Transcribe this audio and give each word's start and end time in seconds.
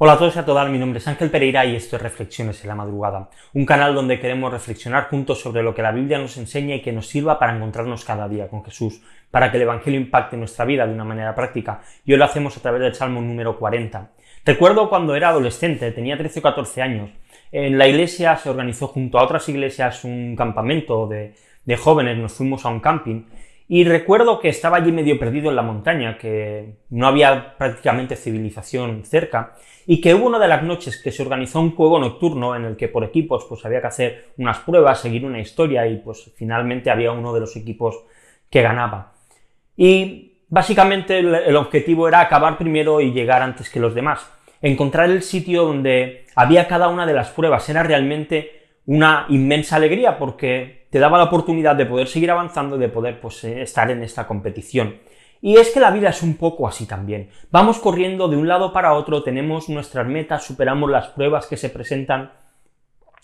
Hola 0.00 0.12
a 0.12 0.18
todos 0.18 0.36
y 0.36 0.38
a 0.38 0.44
todas, 0.44 0.70
mi 0.70 0.78
nombre 0.78 1.00
es 1.00 1.08
Ángel 1.08 1.28
Pereira 1.28 1.66
y 1.66 1.74
esto 1.74 1.96
es 1.96 2.02
Reflexiones 2.02 2.62
en 2.62 2.68
la 2.68 2.76
Madrugada, 2.76 3.30
un 3.52 3.66
canal 3.66 3.96
donde 3.96 4.20
queremos 4.20 4.52
reflexionar 4.52 5.08
juntos 5.08 5.40
sobre 5.40 5.60
lo 5.64 5.74
que 5.74 5.82
la 5.82 5.90
Biblia 5.90 6.20
nos 6.20 6.36
enseña 6.36 6.76
y 6.76 6.82
que 6.82 6.92
nos 6.92 7.08
sirva 7.08 7.36
para 7.36 7.56
encontrarnos 7.56 8.04
cada 8.04 8.28
día 8.28 8.46
con 8.46 8.64
Jesús, 8.64 9.02
para 9.32 9.50
que 9.50 9.56
el 9.56 9.64
Evangelio 9.64 9.98
impacte 9.98 10.36
nuestra 10.36 10.64
vida 10.64 10.86
de 10.86 10.94
una 10.94 11.02
manera 11.02 11.34
práctica, 11.34 11.80
y 12.04 12.12
hoy 12.12 12.18
lo 12.18 12.26
hacemos 12.26 12.56
a 12.56 12.60
través 12.60 12.80
del 12.80 12.94
Salmo 12.94 13.20
número 13.20 13.58
40. 13.58 14.12
Recuerdo 14.44 14.88
cuando 14.88 15.16
era 15.16 15.30
adolescente, 15.30 15.90
tenía 15.90 16.16
13 16.16 16.38
o 16.38 16.42
14 16.42 16.80
años, 16.80 17.10
en 17.50 17.76
la 17.76 17.88
iglesia 17.88 18.36
se 18.36 18.50
organizó 18.50 18.86
junto 18.86 19.18
a 19.18 19.24
otras 19.24 19.48
iglesias 19.48 20.04
un 20.04 20.36
campamento 20.36 21.08
de, 21.08 21.34
de 21.64 21.76
jóvenes, 21.76 22.16
nos 22.18 22.34
fuimos 22.34 22.64
a 22.64 22.68
un 22.68 22.78
camping, 22.78 23.24
y 23.68 23.84
recuerdo 23.84 24.40
que 24.40 24.48
estaba 24.48 24.78
allí 24.78 24.90
medio 24.92 25.18
perdido 25.18 25.50
en 25.50 25.56
la 25.56 25.62
montaña, 25.62 26.16
que 26.16 26.78
no 26.88 27.06
había 27.06 27.56
prácticamente 27.58 28.16
civilización 28.16 29.04
cerca, 29.04 29.56
y 29.86 30.00
que 30.00 30.14
hubo 30.14 30.26
una 30.26 30.38
de 30.38 30.48
las 30.48 30.62
noches 30.62 31.00
que 31.02 31.12
se 31.12 31.22
organizó 31.22 31.60
un 31.60 31.74
juego 31.74 31.98
nocturno 31.98 32.56
en 32.56 32.64
el 32.64 32.76
que 32.76 32.88
por 32.88 33.04
equipos 33.04 33.44
pues 33.46 33.64
había 33.66 33.82
que 33.82 33.86
hacer 33.86 34.24
unas 34.38 34.58
pruebas, 34.60 35.00
seguir 35.00 35.24
una 35.24 35.40
historia 35.40 35.86
y 35.86 35.98
pues 35.98 36.32
finalmente 36.36 36.90
había 36.90 37.12
uno 37.12 37.34
de 37.34 37.40
los 37.40 37.56
equipos 37.56 38.04
que 38.50 38.62
ganaba. 38.62 39.12
Y 39.76 40.44
básicamente 40.48 41.18
el, 41.18 41.34
el 41.34 41.56
objetivo 41.56 42.08
era 42.08 42.20
acabar 42.20 42.56
primero 42.56 43.02
y 43.02 43.12
llegar 43.12 43.42
antes 43.42 43.68
que 43.68 43.80
los 43.80 43.94
demás. 43.94 44.30
Encontrar 44.62 45.10
el 45.10 45.22
sitio 45.22 45.64
donde 45.64 46.24
había 46.34 46.68
cada 46.68 46.88
una 46.88 47.06
de 47.06 47.12
las 47.12 47.30
pruebas 47.30 47.68
era 47.68 47.82
realmente 47.82 48.57
una 48.88 49.26
inmensa 49.28 49.76
alegría 49.76 50.18
porque 50.18 50.88
te 50.90 50.98
daba 50.98 51.18
la 51.18 51.24
oportunidad 51.24 51.76
de 51.76 51.84
poder 51.84 52.08
seguir 52.08 52.30
avanzando 52.30 52.78
de 52.78 52.88
poder 52.88 53.20
pues, 53.20 53.44
eh, 53.44 53.60
estar 53.60 53.90
en 53.90 54.02
esta 54.02 54.26
competición. 54.26 54.96
Y 55.42 55.58
es 55.58 55.68
que 55.68 55.78
la 55.78 55.90
vida 55.90 56.08
es 56.08 56.22
un 56.22 56.38
poco 56.38 56.66
así 56.66 56.86
también. 56.86 57.28
Vamos 57.50 57.80
corriendo 57.80 58.28
de 58.28 58.38
un 58.38 58.48
lado 58.48 58.72
para 58.72 58.94
otro, 58.94 59.22
tenemos 59.22 59.68
nuestras 59.68 60.06
metas, 60.06 60.46
superamos 60.46 60.90
las 60.90 61.08
pruebas 61.08 61.46
que 61.46 61.58
se 61.58 61.68
presentan 61.68 62.32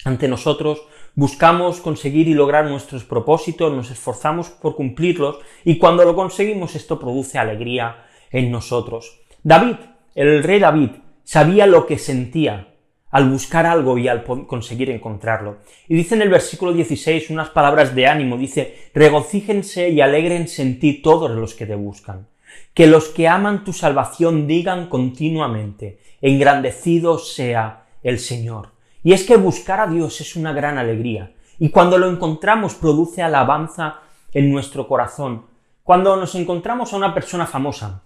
ante 0.04 0.28
nosotros, 0.28 0.86
buscamos 1.14 1.80
conseguir 1.80 2.28
y 2.28 2.34
lograr 2.34 2.66
nuestros 2.66 3.04
propósitos, 3.04 3.72
nos 3.72 3.90
esforzamos 3.90 4.50
por 4.50 4.76
cumplirlos 4.76 5.38
y 5.64 5.78
cuando 5.78 6.04
lo 6.04 6.14
conseguimos 6.14 6.74
esto 6.74 6.98
produce 6.98 7.38
alegría 7.38 8.04
en 8.30 8.50
nosotros. 8.50 9.22
David, 9.42 9.76
el 10.14 10.42
rey 10.42 10.60
David, 10.60 10.90
sabía 11.22 11.66
lo 11.66 11.86
que 11.86 11.96
sentía 11.96 12.73
al 13.14 13.30
buscar 13.30 13.64
algo 13.64 13.96
y 13.96 14.08
al 14.08 14.24
conseguir 14.24 14.90
encontrarlo. 14.90 15.58
Y 15.86 15.94
dice 15.94 16.16
en 16.16 16.22
el 16.22 16.30
versículo 16.30 16.72
16 16.72 17.30
unas 17.30 17.48
palabras 17.48 17.94
de 17.94 18.08
ánimo, 18.08 18.36
dice, 18.36 18.90
regocíjense 18.92 19.88
y 19.90 20.00
alegrense 20.00 20.62
en 20.62 20.80
ti 20.80 20.94
todos 20.94 21.30
los 21.30 21.54
que 21.54 21.64
te 21.64 21.76
buscan. 21.76 22.26
Que 22.74 22.88
los 22.88 23.10
que 23.10 23.28
aman 23.28 23.62
tu 23.62 23.72
salvación 23.72 24.48
digan 24.48 24.88
continuamente, 24.88 26.00
engrandecido 26.22 27.20
sea 27.20 27.84
el 28.02 28.18
Señor. 28.18 28.70
Y 29.04 29.12
es 29.12 29.22
que 29.22 29.36
buscar 29.36 29.78
a 29.78 29.86
Dios 29.86 30.20
es 30.20 30.34
una 30.34 30.52
gran 30.52 30.76
alegría. 30.76 31.34
Y 31.60 31.68
cuando 31.68 31.98
lo 31.98 32.10
encontramos 32.10 32.74
produce 32.74 33.22
alabanza 33.22 34.00
en 34.32 34.50
nuestro 34.50 34.88
corazón. 34.88 35.46
Cuando 35.84 36.16
nos 36.16 36.34
encontramos 36.34 36.92
a 36.92 36.96
una 36.96 37.14
persona 37.14 37.46
famosa, 37.46 38.02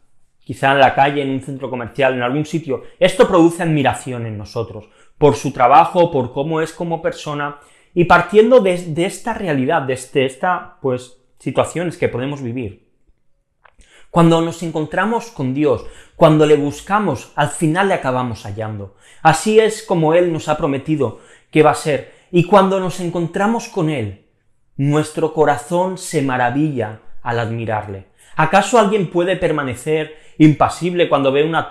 quizá 0.49 0.73
en 0.73 0.79
la 0.79 0.95
calle, 0.95 1.21
en 1.21 1.29
un 1.29 1.43
centro 1.43 1.69
comercial, 1.69 2.15
en 2.15 2.23
algún 2.23 2.47
sitio, 2.47 2.85
esto 2.99 3.29
produce 3.29 3.63
admiración 3.63 4.25
en 4.25 4.39
nosotros, 4.39 4.89
por 5.19 5.37
su 5.37 5.53
trabajo, 5.53 6.11
por 6.11 6.33
cómo 6.33 6.63
es 6.63 6.73
como 6.73 7.03
persona, 7.03 7.59
y 7.93 8.05
partiendo 8.05 8.61
de, 8.61 8.95
esta 9.05 9.35
realidad, 9.35 9.83
de 9.83 9.93
este, 9.93 10.25
esta, 10.25 10.79
pues, 10.81 11.19
situaciones 11.39 11.99
que 11.99 12.09
podemos 12.09 12.41
vivir. 12.41 12.89
Cuando 14.11 14.41
nos 14.41 14.63
encontramos 14.63 15.27
con 15.27 15.53
Dios, 15.53 15.85
cuando 16.17 16.47
le 16.47 16.57
buscamos, 16.57 17.31
al 17.37 17.51
final 17.51 17.89
le 17.89 17.95
acabamos 17.95 18.45
hallando. 18.45 18.97
Así 19.21 19.61
es 19.61 19.83
como 19.83 20.15
Él 20.15 20.33
nos 20.33 20.49
ha 20.49 20.57
prometido 20.57 21.21
que 21.51 21.63
va 21.63 21.73
a 21.73 21.75
ser. 21.75 22.15
Y 22.31 22.45
cuando 22.45 22.81
nos 22.81 23.01
encontramos 23.01 23.69
con 23.69 23.91
Él, 23.91 24.25
nuestro 24.79 25.35
corazón 25.35 25.99
se 25.99 26.23
maravilla 26.23 27.03
al 27.29 27.41
admirarle. 27.41 28.07
¿Acaso 28.37 28.79
alguien 28.79 29.11
puede 29.11 29.37
permanecer 29.37 30.17
impasible 30.39 31.11
cuando 31.11 31.31
ve 31.31 31.45
una, 31.45 31.69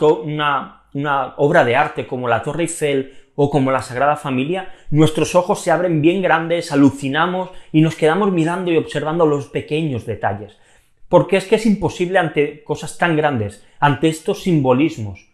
una, 0.94 1.34
obra 1.38 1.66
de 1.66 1.76
arte 1.76 2.06
como 2.06 2.28
la 2.28 2.44
Torre 2.44 2.64
Eiffel 2.64 3.32
o 3.34 3.50
como 3.50 3.72
la 3.72 3.82
Sagrada 3.82 4.18
Familia? 4.18 4.72
Nuestros 4.92 5.34
ojos 5.34 5.60
se 5.60 5.72
abren 5.72 6.00
bien 6.00 6.22
grandes, 6.22 6.72
alucinamos 6.72 7.50
y 7.72 7.82
nos 7.82 7.96
quedamos 7.96 8.32
mirando 8.32 8.72
y 8.72 8.78
observando 8.78 9.26
los 9.26 9.48
pequeños 9.48 10.06
detalles. 10.06 10.56
Porque 11.10 11.38
es 11.38 11.46
que 11.46 11.56
es 11.56 11.66
imposible 11.66 12.20
ante 12.20 12.64
cosas 12.64 13.00
tan 13.00 13.18
grandes, 13.18 13.66
ante 13.80 14.10
estos 14.10 14.44
simbolismos, 14.44 15.28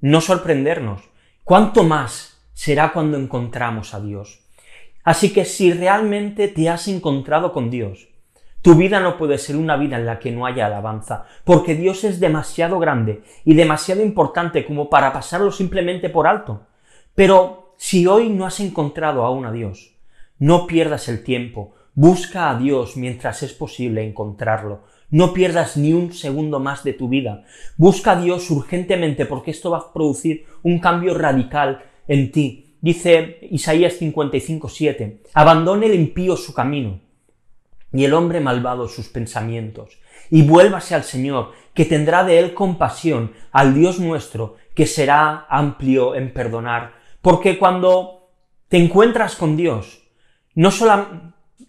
no 0.00 0.22
sorprendernos. 0.22 1.02
¿Cuánto 1.44 1.84
más 1.84 2.42
será 2.54 2.94
cuando 2.94 3.18
encontramos 3.18 3.92
a 3.92 4.00
Dios? 4.00 4.40
Así 5.04 5.34
que 5.34 5.44
si 5.44 5.70
realmente 5.70 6.48
te 6.48 6.70
has 6.70 6.88
encontrado 6.88 7.52
con 7.52 7.68
Dios, 7.68 8.08
tu 8.62 8.74
vida 8.74 8.98
no 8.98 9.16
puede 9.16 9.38
ser 9.38 9.56
una 9.56 9.76
vida 9.76 9.96
en 9.96 10.06
la 10.06 10.18
que 10.18 10.32
no 10.32 10.44
haya 10.44 10.66
alabanza, 10.66 11.26
porque 11.44 11.74
Dios 11.76 12.02
es 12.02 12.18
demasiado 12.18 12.78
grande 12.80 13.22
y 13.44 13.54
demasiado 13.54 14.02
importante 14.02 14.64
como 14.64 14.90
para 14.90 15.12
pasarlo 15.12 15.52
simplemente 15.52 16.08
por 16.10 16.26
alto. 16.26 16.66
Pero 17.14 17.74
si 17.76 18.06
hoy 18.06 18.28
no 18.28 18.44
has 18.44 18.58
encontrado 18.58 19.24
aún 19.24 19.46
a 19.46 19.52
Dios, 19.52 19.94
no 20.38 20.66
pierdas 20.66 21.08
el 21.08 21.22
tiempo, 21.22 21.74
busca 21.94 22.50
a 22.50 22.58
Dios 22.58 22.96
mientras 22.96 23.42
es 23.42 23.52
posible 23.52 24.04
encontrarlo. 24.04 24.82
No 25.10 25.32
pierdas 25.32 25.76
ni 25.76 25.92
un 25.92 26.12
segundo 26.12 26.58
más 26.58 26.82
de 26.82 26.92
tu 26.92 27.08
vida. 27.08 27.44
Busca 27.76 28.12
a 28.12 28.20
Dios 28.20 28.50
urgentemente 28.50 29.26
porque 29.26 29.52
esto 29.52 29.70
va 29.70 29.78
a 29.78 29.92
producir 29.92 30.44
un 30.64 30.80
cambio 30.80 31.16
radical 31.16 31.84
en 32.08 32.32
ti. 32.32 32.74
Dice 32.80 33.38
Isaías 33.50 34.00
55:7, 34.00 35.20
abandone 35.34 35.86
el 35.86 35.94
impío 35.94 36.36
su 36.36 36.52
camino 36.52 37.05
y 37.96 38.04
el 38.04 38.14
hombre 38.14 38.40
malvado 38.40 38.88
sus 38.88 39.08
pensamientos, 39.08 39.98
y 40.30 40.42
vuélvase 40.42 40.94
al 40.94 41.04
Señor, 41.04 41.52
que 41.72 41.84
tendrá 41.84 42.24
de 42.24 42.38
él 42.38 42.52
compasión, 42.52 43.32
al 43.52 43.74
Dios 43.74 43.98
nuestro, 43.98 44.56
que 44.74 44.86
será 44.86 45.46
amplio 45.48 46.14
en 46.14 46.32
perdonar. 46.32 46.94
Porque 47.22 47.58
cuando 47.58 48.30
te 48.68 48.76
encuentras 48.76 49.36
con 49.36 49.56
Dios, 49.56 50.02
no 50.54 50.70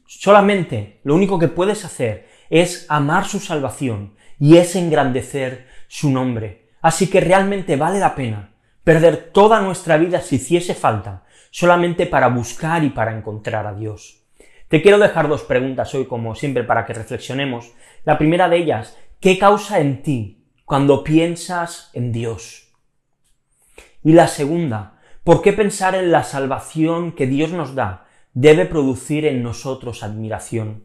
solamente 0.05 0.99
lo 1.03 1.15
único 1.15 1.39
que 1.39 1.47
puedes 1.47 1.85
hacer 1.85 2.27
es 2.49 2.85
amar 2.89 3.25
su 3.25 3.39
salvación 3.39 4.15
y 4.39 4.57
es 4.57 4.75
engrandecer 4.75 5.67
su 5.87 6.09
nombre. 6.09 6.69
Así 6.81 7.07
que 7.09 7.21
realmente 7.21 7.75
vale 7.75 7.99
la 7.99 8.15
pena 8.15 8.51
perder 8.83 9.31
toda 9.31 9.61
nuestra 9.61 9.97
vida 9.97 10.21
si 10.21 10.37
hiciese 10.37 10.73
falta, 10.73 11.25
solamente 11.51 12.05
para 12.05 12.27
buscar 12.29 12.83
y 12.83 12.89
para 12.89 13.15
encontrar 13.15 13.67
a 13.67 13.73
Dios. 13.73 14.26
Te 14.69 14.81
quiero 14.81 14.97
dejar 14.99 15.29
dos 15.29 15.43
preguntas 15.43 15.95
hoy, 15.95 16.05
como 16.07 16.35
siempre, 16.35 16.63
para 16.65 16.85
que 16.85 16.93
reflexionemos. 16.93 17.71
La 18.03 18.17
primera 18.17 18.49
de 18.49 18.57
ellas, 18.57 18.97
¿qué 19.21 19.37
causa 19.37 19.79
en 19.79 20.01
ti 20.01 20.43
cuando 20.65 21.05
piensas 21.05 21.89
en 21.93 22.11
Dios? 22.11 22.73
Y 24.03 24.11
la 24.11 24.27
segunda, 24.27 24.99
¿por 25.23 25.41
qué 25.41 25.53
pensar 25.53 25.95
en 25.95 26.11
la 26.11 26.23
salvación 26.23 27.13
que 27.13 27.27
Dios 27.27 27.53
nos 27.53 27.75
da 27.75 28.07
debe 28.33 28.65
producir 28.65 29.25
en 29.25 29.41
nosotros 29.41 30.03
admiración? 30.03 30.83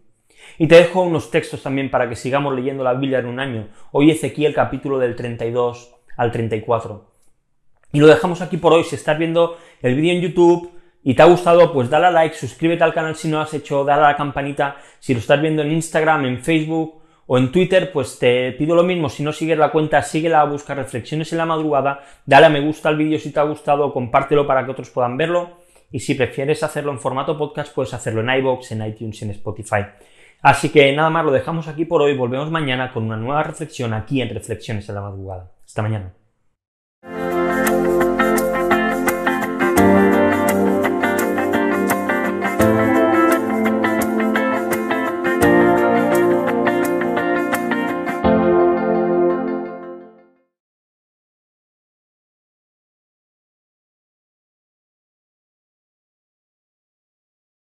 Y 0.58 0.68
te 0.68 0.76
dejo 0.76 1.02
unos 1.02 1.32
textos 1.32 1.64
también 1.64 1.90
para 1.90 2.08
que 2.08 2.14
sigamos 2.14 2.54
leyendo 2.54 2.84
la 2.84 2.94
Biblia 2.94 3.18
en 3.18 3.26
un 3.26 3.40
año. 3.40 3.68
Hoy 3.90 4.12
Ezequiel 4.12 4.54
capítulo 4.54 5.00
del 5.00 5.16
32 5.16 5.92
al 6.16 6.30
34. 6.30 7.10
Y 7.92 7.98
lo 7.98 8.06
dejamos 8.06 8.42
aquí 8.42 8.58
por 8.58 8.72
hoy. 8.72 8.84
Si 8.84 8.94
estás 8.94 9.18
viendo 9.18 9.56
el 9.82 9.96
vídeo 9.96 10.12
en 10.12 10.20
YouTube, 10.20 10.70
y 11.04 11.14
te 11.14 11.22
ha 11.22 11.26
gustado, 11.26 11.72
pues 11.72 11.90
dale 11.90 12.06
a 12.06 12.10
like, 12.10 12.36
suscríbete 12.36 12.84
al 12.84 12.94
canal 12.94 13.16
si 13.16 13.28
no 13.28 13.38
lo 13.38 13.42
has 13.42 13.54
hecho, 13.54 13.84
dale 13.84 14.04
a 14.04 14.08
la 14.08 14.16
campanita. 14.16 14.76
Si 15.00 15.12
lo 15.12 15.20
estás 15.20 15.40
viendo 15.40 15.62
en 15.62 15.72
Instagram, 15.72 16.26
en 16.26 16.38
Facebook 16.38 17.02
o 17.26 17.38
en 17.38 17.50
Twitter, 17.50 17.90
pues 17.90 18.18
te 18.18 18.52
pido 18.52 18.76
lo 18.76 18.84
mismo. 18.84 19.08
Si 19.08 19.22
no 19.22 19.32
sigues 19.32 19.58
la 19.58 19.72
cuenta, 19.72 20.02
síguela 20.02 20.40
a 20.40 20.44
buscar 20.44 20.76
reflexiones 20.76 21.32
en 21.32 21.38
la 21.38 21.46
madrugada. 21.46 22.04
Dale 22.24 22.46
a 22.46 22.50
me 22.50 22.60
gusta 22.60 22.88
al 22.88 22.96
vídeo 22.96 23.18
si 23.18 23.32
te 23.32 23.40
ha 23.40 23.44
gustado, 23.44 23.92
compártelo 23.92 24.46
para 24.46 24.64
que 24.64 24.70
otros 24.70 24.90
puedan 24.90 25.16
verlo. 25.16 25.58
Y 25.90 25.98
si 25.98 26.14
prefieres 26.14 26.62
hacerlo 26.62 26.92
en 26.92 27.00
formato 27.00 27.36
podcast, 27.36 27.74
puedes 27.74 27.92
hacerlo 27.94 28.20
en 28.20 28.30
iBox, 28.38 28.72
en 28.72 28.86
iTunes, 28.86 29.22
en 29.22 29.30
Spotify. 29.30 29.84
Así 30.40 30.70
que 30.70 30.92
nada 30.92 31.10
más, 31.10 31.24
lo 31.24 31.32
dejamos 31.32 31.68
aquí 31.68 31.84
por 31.84 32.00
hoy. 32.02 32.16
Volvemos 32.16 32.50
mañana 32.50 32.92
con 32.92 33.04
una 33.04 33.16
nueva 33.16 33.42
reflexión 33.42 33.92
aquí 33.92 34.22
en 34.22 34.30
Reflexiones 34.30 34.88
en 34.88 34.94
la 34.94 35.02
madrugada. 35.02 35.50
Hasta 35.64 35.82
mañana. 35.82 36.21